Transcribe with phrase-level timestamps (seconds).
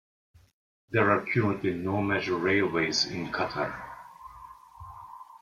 [0.89, 3.71] There are currently no major railways in Qatar.